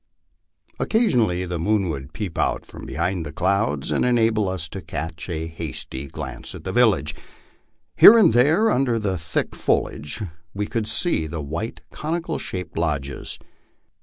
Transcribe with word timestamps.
Occasionally 0.79 1.45
the 1.45 1.59
moon 1.59 1.87
would 1.89 2.11
peep 2.11 2.35
out 2.35 2.65
from 2.65 2.87
behind 2.87 3.23
the 3.23 3.31
clouds 3.31 3.91
and 3.91 4.03
enable 4.03 4.49
us 4.49 4.67
to 4.69 4.81
catch 4.81 5.29
a 5.29 5.45
hasty 5.45 6.07
glance 6.07 6.55
at 6.55 6.63
the 6.63 6.71
village. 6.71 7.13
Here 7.95 8.17
and 8.17 8.33
there 8.33 8.71
under 8.71 8.97
the 8.97 9.19
thick 9.19 9.55
foliage 9.55 10.23
we 10.55 10.65
could 10.65 10.87
see 10.87 11.27
the 11.27 11.43
white, 11.43 11.81
conical 11.91 12.39
shaped 12.39 12.79
lodges. 12.79 13.37